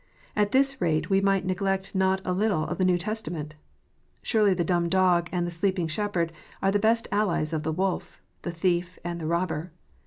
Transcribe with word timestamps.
At 0.35 0.51
this 0.51 0.81
rate 0.81 1.11
we 1.11 1.21
might 1.21 1.45
neglect 1.45 1.93
not 1.93 2.21
a 2.25 2.33
little 2.33 2.63
of 2.63 2.79
the 2.79 2.85
New 2.85 2.97
Testament. 2.97 3.53
Surely 4.23 4.55
the 4.55 4.63
dumb 4.63 4.89
dog 4.89 5.29
and 5.31 5.45
the 5.45 5.51
sleeping 5.51 5.87
shepherd 5.87 6.31
are 6.59 6.71
the 6.71 6.79
best 6.79 7.07
allies 7.11 7.53
of 7.53 7.61
the 7.61 7.71
wolf, 7.71 8.19
the 8.41 8.51
thief, 8.51 8.97
and 9.05 9.21
the 9.21 9.27
robber. 9.27 9.71